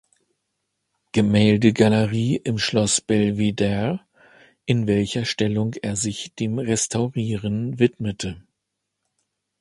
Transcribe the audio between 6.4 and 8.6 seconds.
Restaurieren widmete.